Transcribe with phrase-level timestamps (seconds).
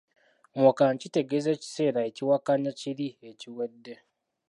[0.55, 3.93] Muwakanya kitegeeza ekiseera ekiwakanya kiri ekiwedde.